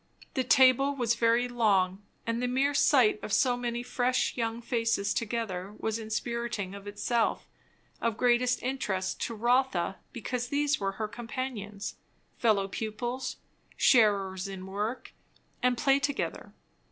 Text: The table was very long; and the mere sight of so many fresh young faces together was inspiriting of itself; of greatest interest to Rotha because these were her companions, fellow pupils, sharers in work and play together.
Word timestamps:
The 0.33 0.43
table 0.43 0.95
was 0.95 1.13
very 1.13 1.47
long; 1.47 2.01
and 2.25 2.41
the 2.41 2.47
mere 2.47 2.73
sight 2.73 3.19
of 3.21 3.31
so 3.31 3.55
many 3.55 3.83
fresh 3.83 4.35
young 4.35 4.59
faces 4.59 5.13
together 5.13 5.75
was 5.77 5.99
inspiriting 5.99 6.73
of 6.73 6.87
itself; 6.87 7.47
of 8.01 8.17
greatest 8.17 8.63
interest 8.63 9.21
to 9.27 9.35
Rotha 9.35 9.97
because 10.11 10.47
these 10.47 10.79
were 10.79 10.93
her 10.93 11.07
companions, 11.07 11.97
fellow 12.39 12.67
pupils, 12.67 13.35
sharers 13.77 14.47
in 14.47 14.65
work 14.65 15.13
and 15.61 15.77
play 15.77 15.99
together. 15.99 16.51